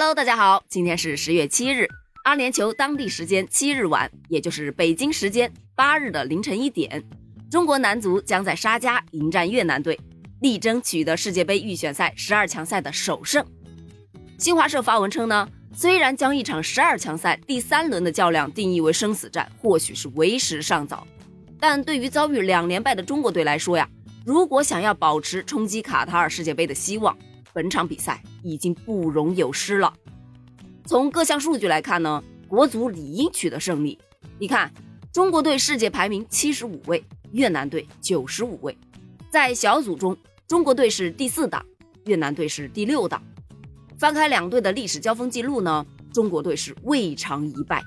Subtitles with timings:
[0.00, 1.86] Hello，大家好，今天是十月七日，
[2.24, 7.04] 阿联酋当地时间七日晚，也就是北京时间八日的凌晨一点，
[7.50, 10.00] 中国男足将在沙加迎战越南队，
[10.40, 13.44] 力争取得世界杯预选赛十二强赛的首胜。
[14.38, 21.06] 新华社发文称呢，虽然将一场十二强赛第三轮的较量定义为生死战，或许是为时尚早，
[21.60, 23.86] 但对于遭遇两连败的中国队来说呀，
[24.24, 27.14] 如果想要保持冲击卡塔尔世界杯的希望，
[27.52, 29.92] 本场比赛已经不容有失了。
[30.84, 33.98] 从各项数据来看呢，国足理应取得胜利。
[34.38, 34.72] 你看，
[35.12, 38.76] 中国队世界排名七十五位，越南队九十五位，
[39.30, 40.16] 在小组中，
[40.48, 41.64] 中国队是第四档，
[42.06, 43.22] 越南队是第六档。
[43.98, 47.82] 翻开两队的历史交锋记录呢，中国队是未尝一败。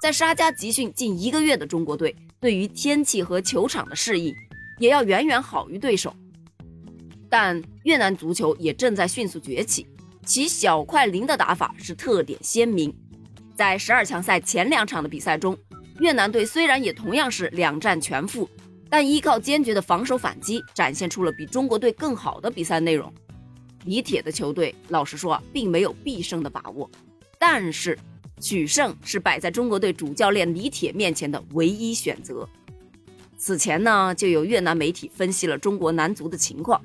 [0.00, 4.32] 在沙加集训近一个月的中国队，对于天气和球场的适应，
[4.78, 6.14] 也要远远好于对手。
[7.28, 9.86] 但越南足球也正在迅速崛起，
[10.24, 12.94] 其小快灵的打法是特点鲜明。
[13.54, 15.56] 在十二强赛前两场的比赛中，
[15.98, 18.48] 越南队虽然也同样是两战全负，
[18.88, 23.12] 但依靠坚决的防守反击，展现出了比中国队更好的比赛内容。
[23.84, 26.90] 李铁的球队，老实说，并没有必胜的把握，
[27.38, 27.98] 但是
[28.40, 32.48] 取胜是摆在中国队主教练李铁面前的唯一选择。
[33.36, 36.80] 此前呢，就有越南媒体分析了中国男足的情况。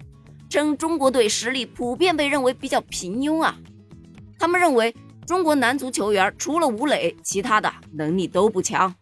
[0.53, 3.57] 称中国队实力普遍被认为比较平庸啊，
[4.37, 8.93] 他们认为中国男足球员除了吴磊，其他的能力都不强。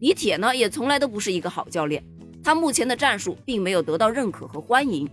[0.00, 2.02] 李铁呢也从来都不是一个好教练，
[2.42, 5.08] 他目前的战术并没有得到认可和欢迎，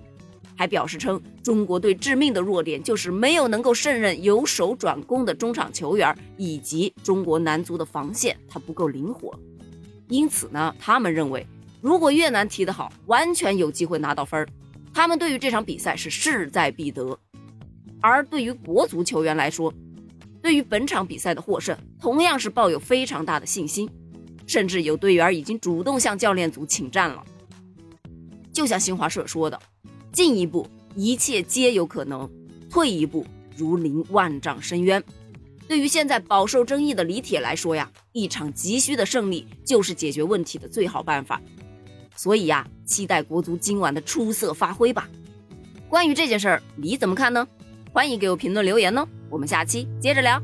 [0.55, 9.39] 还表示称中国队致命的弱点就是没有能够胜任由守转攻的中场球员，以及中国男足的防线他不够灵活。
[10.07, 11.45] 因此呢，他们认为
[11.79, 14.47] 如果越南踢得好，完全有机会拿到分儿。
[14.95, 17.19] 他们对于这场比赛是势在必得，
[17.99, 19.71] 而对于国足球员来说，
[20.41, 23.89] 对于本场比赛的获胜，同样是抱有非常大的信心，
[24.47, 27.21] 甚至有队员已经主动向教练组请战了。
[28.53, 29.59] 就像新华社说的
[30.13, 32.25] ：“进一步，一切皆有可能；
[32.69, 33.25] 退一步，
[33.57, 35.03] 如临万丈深渊。”
[35.67, 41.41] 对于现在饱受争议的李铁来说呀，一场急需的胜利就是解决问题的最好办法。
[42.15, 45.07] 所以呀，期待国足今晚的出色发挥吧。
[45.89, 47.47] 关于这件事儿，你怎么看呢？
[47.91, 49.07] 欢迎给我评论留言呢。
[49.29, 50.41] 我们下期接着聊。